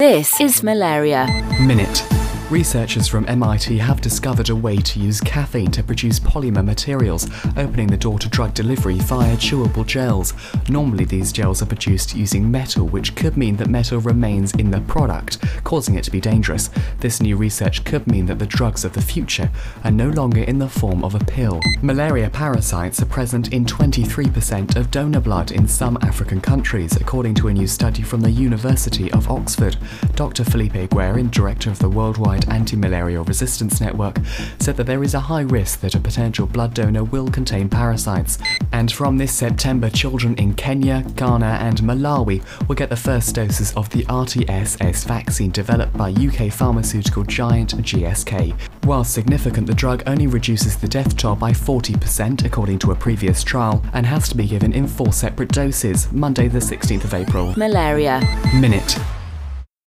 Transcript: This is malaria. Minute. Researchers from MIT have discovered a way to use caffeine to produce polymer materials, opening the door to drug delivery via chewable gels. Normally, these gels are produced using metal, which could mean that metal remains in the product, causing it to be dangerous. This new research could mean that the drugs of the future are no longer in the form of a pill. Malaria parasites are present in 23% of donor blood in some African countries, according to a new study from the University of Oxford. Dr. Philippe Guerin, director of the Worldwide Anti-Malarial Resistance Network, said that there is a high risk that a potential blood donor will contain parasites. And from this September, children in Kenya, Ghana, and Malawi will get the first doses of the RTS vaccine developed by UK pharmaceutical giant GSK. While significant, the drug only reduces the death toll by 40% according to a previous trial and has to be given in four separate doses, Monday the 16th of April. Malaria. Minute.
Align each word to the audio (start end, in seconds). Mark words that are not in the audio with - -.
This 0.00 0.40
is 0.40 0.62
malaria. 0.62 1.26
Minute. 1.60 2.19
Researchers 2.50 3.06
from 3.06 3.28
MIT 3.28 3.78
have 3.78 4.00
discovered 4.00 4.50
a 4.50 4.56
way 4.56 4.76
to 4.78 4.98
use 4.98 5.20
caffeine 5.20 5.70
to 5.70 5.84
produce 5.84 6.18
polymer 6.18 6.64
materials, 6.64 7.28
opening 7.56 7.86
the 7.86 7.96
door 7.96 8.18
to 8.18 8.28
drug 8.28 8.54
delivery 8.54 8.98
via 8.98 9.36
chewable 9.36 9.86
gels. 9.86 10.34
Normally, 10.68 11.04
these 11.04 11.30
gels 11.30 11.62
are 11.62 11.66
produced 11.66 12.16
using 12.16 12.50
metal, 12.50 12.88
which 12.88 13.14
could 13.14 13.36
mean 13.36 13.54
that 13.58 13.68
metal 13.68 14.00
remains 14.00 14.52
in 14.54 14.72
the 14.72 14.80
product, 14.80 15.38
causing 15.62 15.94
it 15.94 16.02
to 16.02 16.10
be 16.10 16.20
dangerous. 16.20 16.70
This 16.98 17.22
new 17.22 17.36
research 17.36 17.84
could 17.84 18.08
mean 18.08 18.26
that 18.26 18.40
the 18.40 18.46
drugs 18.46 18.84
of 18.84 18.94
the 18.94 19.00
future 19.00 19.48
are 19.84 19.92
no 19.92 20.08
longer 20.08 20.42
in 20.42 20.58
the 20.58 20.68
form 20.68 21.04
of 21.04 21.14
a 21.14 21.24
pill. 21.24 21.60
Malaria 21.82 22.30
parasites 22.30 23.00
are 23.00 23.06
present 23.06 23.52
in 23.52 23.64
23% 23.64 24.74
of 24.74 24.90
donor 24.90 25.20
blood 25.20 25.52
in 25.52 25.68
some 25.68 25.96
African 26.02 26.40
countries, 26.40 26.96
according 26.96 27.36
to 27.36 27.46
a 27.46 27.52
new 27.52 27.68
study 27.68 28.02
from 28.02 28.22
the 28.22 28.30
University 28.32 29.08
of 29.12 29.30
Oxford. 29.30 29.76
Dr. 30.16 30.42
Philippe 30.42 30.88
Guerin, 30.88 31.30
director 31.30 31.70
of 31.70 31.78
the 31.78 31.88
Worldwide 31.88 32.39
Anti-Malarial 32.48 33.24
Resistance 33.24 33.80
Network, 33.80 34.18
said 34.58 34.76
that 34.76 34.84
there 34.84 35.02
is 35.02 35.14
a 35.14 35.20
high 35.20 35.42
risk 35.42 35.80
that 35.80 35.94
a 35.94 36.00
potential 36.00 36.46
blood 36.46 36.74
donor 36.74 37.04
will 37.04 37.28
contain 37.28 37.68
parasites. 37.68 38.38
And 38.72 38.90
from 38.90 39.18
this 39.18 39.32
September, 39.32 39.90
children 39.90 40.34
in 40.36 40.54
Kenya, 40.54 41.04
Ghana, 41.16 41.58
and 41.60 41.78
Malawi 41.78 42.42
will 42.68 42.76
get 42.76 42.90
the 42.90 42.96
first 42.96 43.34
doses 43.34 43.72
of 43.74 43.90
the 43.90 44.04
RTS 44.04 45.04
vaccine 45.06 45.50
developed 45.50 45.96
by 45.96 46.10
UK 46.10 46.52
pharmaceutical 46.52 47.24
giant 47.24 47.76
GSK. 47.76 48.54
While 48.84 49.04
significant, 49.04 49.66
the 49.66 49.74
drug 49.74 50.02
only 50.06 50.26
reduces 50.26 50.76
the 50.76 50.88
death 50.88 51.16
toll 51.16 51.36
by 51.36 51.52
40% 51.52 52.44
according 52.44 52.78
to 52.80 52.92
a 52.92 52.94
previous 52.94 53.42
trial 53.42 53.82
and 53.92 54.06
has 54.06 54.28
to 54.28 54.36
be 54.36 54.46
given 54.46 54.72
in 54.72 54.86
four 54.86 55.12
separate 55.12 55.52
doses, 55.52 56.10
Monday 56.12 56.48
the 56.48 56.58
16th 56.58 57.04
of 57.04 57.14
April. 57.14 57.54
Malaria. 57.56 58.20
Minute. 58.54 58.98